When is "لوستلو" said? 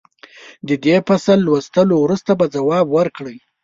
1.47-1.95